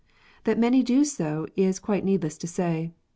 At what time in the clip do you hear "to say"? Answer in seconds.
2.39-2.91